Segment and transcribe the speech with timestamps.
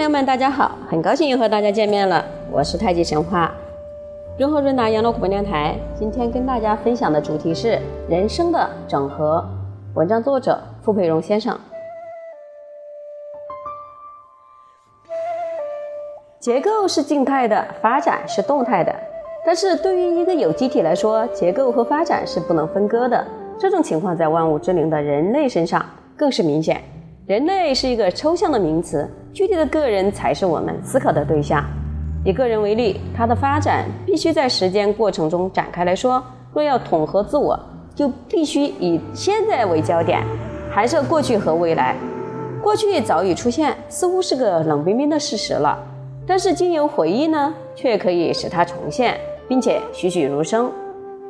[0.00, 3.52] 朋友们，大家好，很高兴又和大家见面了，我是太极神话
[4.38, 5.76] 润和润达养老广播电台。
[5.94, 7.78] 今天跟大家分享的主题是
[8.08, 9.46] 人生的整合。
[9.94, 11.54] 文章作者傅培荣先生。
[16.38, 18.90] 结构是静态的，发展是动态的。
[19.44, 23.22] 但是对于一个有机体来说，结构和发展是不能分割的。
[23.58, 25.84] 这种情况在万物之灵的人类身上
[26.16, 26.82] 更是明显。
[27.30, 31.64] 人类是一个抽象的名词，具体的个人才是我们思考的对象。
[32.24, 36.20] 以个人为例，它的发展必须在时间过程中展开来说。
[36.52, 37.56] 若要统合自我，
[37.94, 40.24] 就必须以现在为焦点，
[40.72, 41.94] 还是过去和未来。
[42.60, 45.78] 过去早已出现，似乎是个冷冰冰的事实了。
[46.26, 50.68] 但是经由回忆呢，却可以使它重现，并且栩栩如生。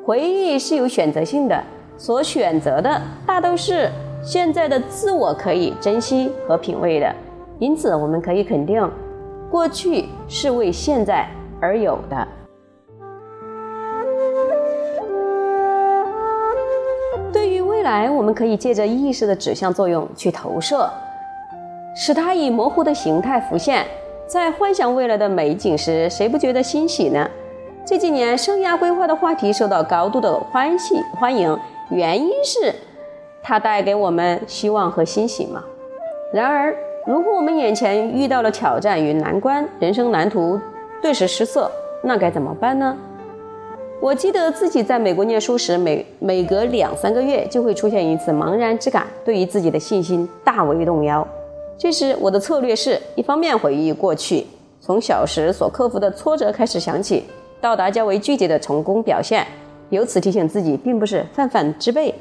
[0.07, 1.63] 回忆是有选择性的，
[1.99, 3.91] 所选择的大都是。
[4.23, 7.15] 现在的自我可以珍惜和品味的，
[7.59, 8.89] 因此我们可以肯定，
[9.51, 11.27] 过去是为现在
[11.61, 12.29] 而有的。
[17.33, 20.89] 对于未来，我们可以借着意识的指向作用去投射，
[21.97, 23.87] 使它以模糊的形态浮现。
[24.27, 27.29] 在幻想未来的美景时，谁不觉得欣喜呢？
[27.87, 32.75] 这几年，生涯规划的话题受到高度的欢喜欢迎，原因是。
[33.43, 35.65] 它带给我们希望和欣喜吗？
[36.33, 36.75] 然而，
[37.07, 40.61] 如果我们眼前遇到了挑战与难关，人生蓝图
[41.03, 41.71] 顿时失色，
[42.03, 42.97] 那该怎么办呢？
[44.01, 51.27] 我记得自己在美国念书时，每每隔两三个月就会出现一次茫然之感，对于自己的信心大为动摇。
[51.77, 54.47] 这时，我的策略是一方面回忆过去，
[54.81, 57.25] 从小时所克服的挫折开始想起，
[57.61, 59.47] 到达较为具体的成功表现，
[59.91, 62.15] 由此提醒自己并不是泛泛之辈。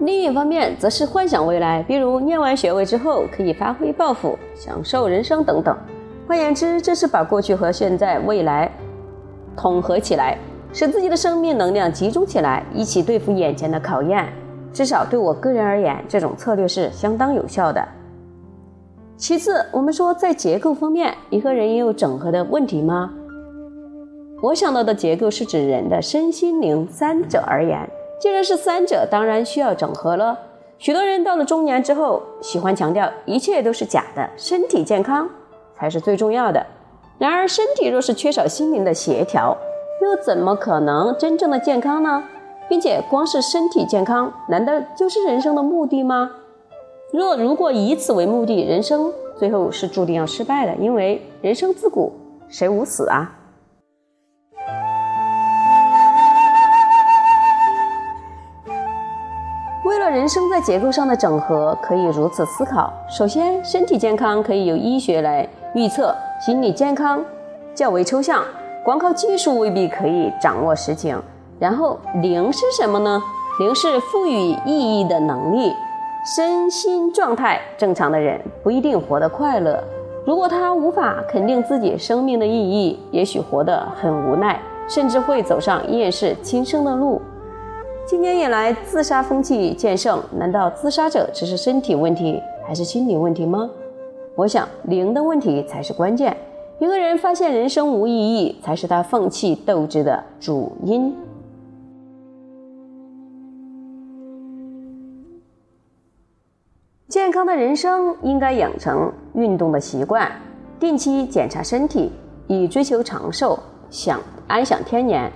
[0.00, 5.76] 另一方面，则是幻想未来，比如念完学位之后可以发挥抱负、享受人生等等。
[6.26, 8.70] 换言之，这是把过去和现在、未来
[9.54, 10.38] 统合起来，
[10.72, 14.26] 使自己的生命能量集中起来，一起对付眼前的考验。
[14.72, 17.86] 至少对我个人而言，这种策略是相当有效的。
[19.18, 23.12] 其次，我们说在结构方面，一个人也有整合的问题吗？
[24.40, 27.78] 我想到的结构是指人的身心灵三者而言。
[28.20, 30.38] 既然是三者，当然需要整合了。
[30.76, 35.26] 许多人到了中年之后，喜欢强调一切都是假的，身体健康
[35.74, 36.66] 才是最重要的。
[37.18, 39.56] 然而，身体若是缺少心灵的协调，
[40.02, 42.22] 又怎么可能真正的健康呢？
[42.68, 46.30] 并且，光是身体健康，难道就是人生的目的吗？
[47.12, 52.12] 若如果以此为目的，人生最后是注定要失败的，因为人生自古
[52.48, 53.39] 谁无死啊？
[60.10, 66.12] 人生在结构上的整合可以如此思考：首先，身体健康可以由医学来预测；
[66.44, 67.24] 心理健康
[67.74, 68.42] 较为抽象，
[68.84, 71.20] 光靠技术未必可以掌握实情。
[71.60, 73.22] 然后，灵是什么呢？
[73.60, 75.72] 灵是赋予意义的能力。
[76.36, 79.82] 身心状态正常的人不一定活得快乐。
[80.26, 87.22] 如果他无法肯定自己生命的意义，也许活得很无奈，甚至会走上厌世轻生的路。
[88.10, 93.70] 今年以来，自杀风气渐盛，难道自杀者只是身体问题，还是心理问题吗？
[94.34, 96.36] 我想，灵的问题才是关键。
[96.80, 101.16] 一个人发现人生无意义，才是他放弃斗志的主因。
[107.06, 110.28] 健康的人生应该养成运动的习惯，
[110.80, 112.10] 定期检查身体，
[112.48, 113.56] 以追求长寿，
[113.88, 115.30] 享安享天年。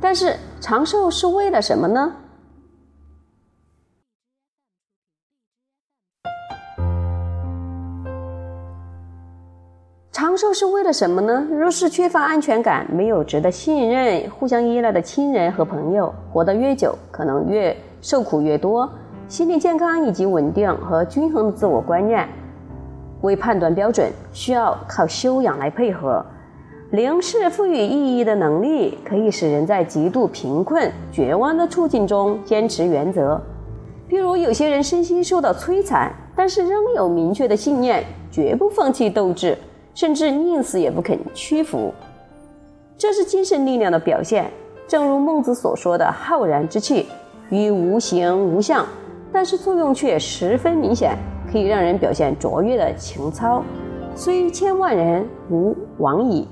[0.00, 2.12] 但是长寿是为了什么呢？
[10.12, 11.46] 长寿是为了什么呢？
[11.50, 18.90] 若是缺乏安全感，没有值得信任、互相依赖的亲人和朋友，活得越久，可能越受苦越多。
[19.28, 22.26] 心理健康以及稳定和均衡的自我观念
[23.22, 26.24] 为判断标准，需要靠修养来配合。
[26.92, 33.40] 零是赋予意义的能力，可以使人在极度贫困、绝望的处境中坚持原则。
[34.08, 39.58] 譬如，有些人身心受到摧残，但是仍有明确的信念，绝不放弃斗志，
[39.96, 41.92] 甚至宁死也不肯屈服。
[42.96, 44.48] 这是精神力量的表现。
[44.86, 47.06] 正如孟子所说的“浩然之气，
[47.50, 48.86] 与无形无相”，
[49.32, 51.18] 但是作用却十分明显，
[51.50, 53.60] 可以让人表现卓越的情操。
[54.14, 56.46] 虽千万人，吾往矣。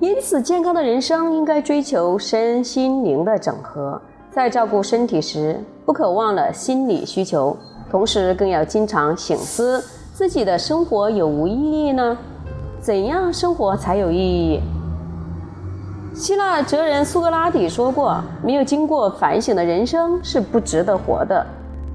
[0.00, 4.00] 因此，健康的人生应该追求身心灵的整合，
[4.30, 7.56] 在照顾身体时，不可忘了心理需求，
[7.90, 9.82] 同时更要经常醒思
[10.14, 12.16] 自己的生活有无意义呢？
[12.80, 14.60] 怎样生活才有意义？
[16.14, 21.44] 希腊哲人苏格拉底说过：“没有经过反省的人生是不值得活的。”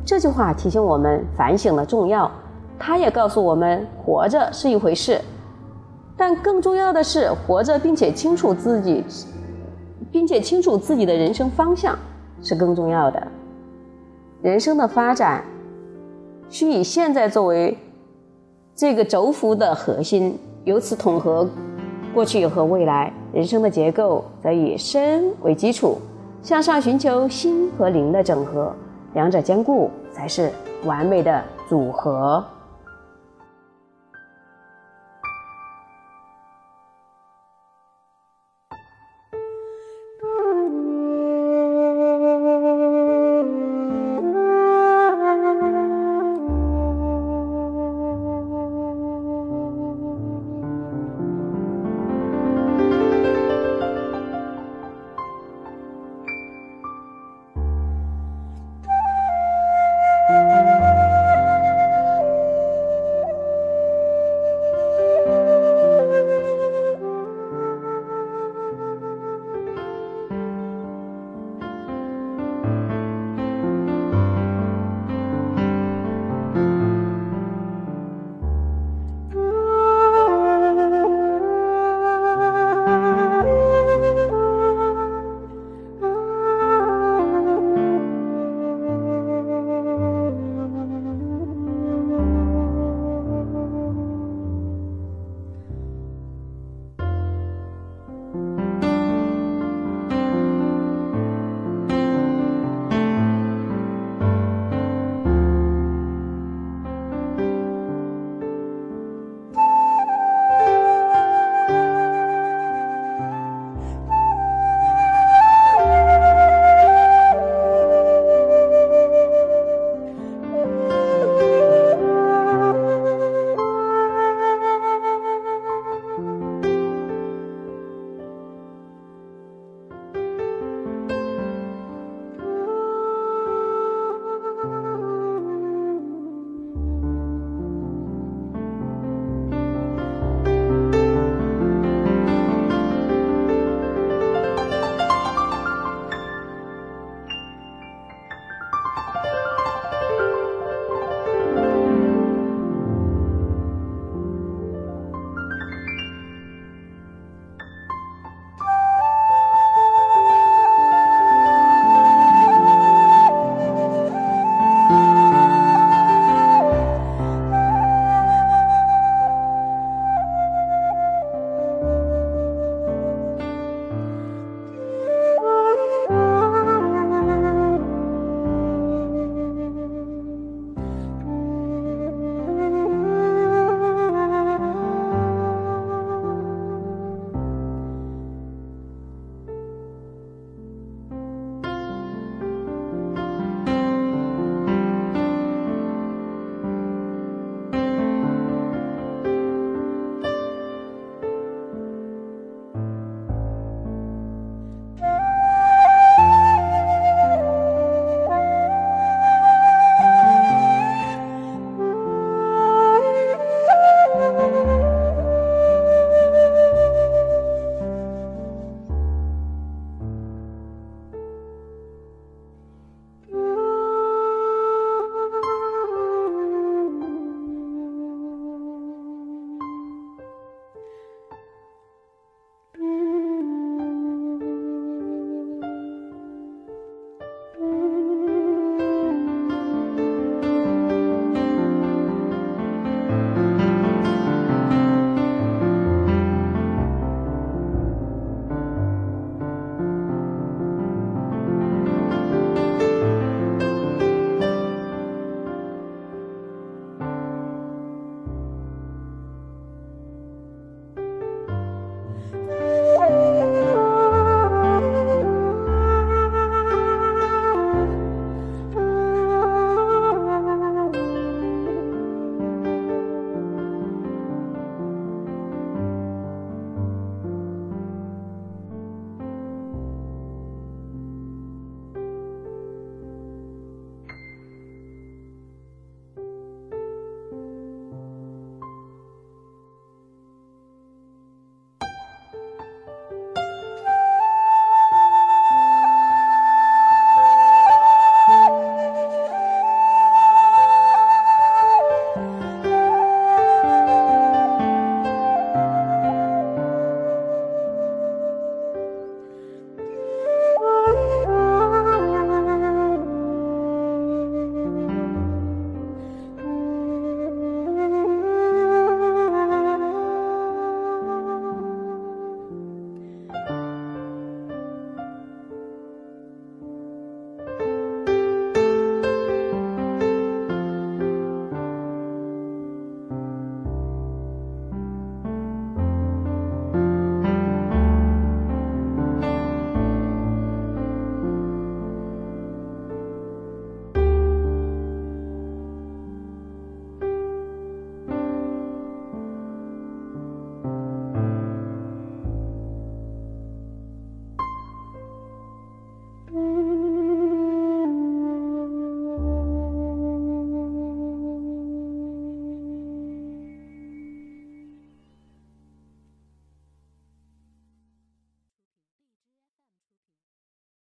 [0.06, 2.30] 这句话提醒我们反省的重要。
[2.78, 5.22] 他也告诉我们，活着是一回事，
[6.16, 9.04] 但更重要的是活着并且清楚自己，
[10.12, 11.98] 并且清楚自己的人生方向
[12.42, 13.28] 是更重要的。
[14.42, 15.44] 人生的发展
[16.50, 17.78] 需以现在作为
[18.76, 21.48] 这个轴幅的核心，由此统合
[22.14, 23.12] 过去和未来。
[23.34, 25.98] 人生的结构则以身为基础，
[26.44, 28.72] 向上寻求心和灵的整合，
[29.16, 30.52] 两者兼顾才是
[30.86, 32.44] 完美的组合。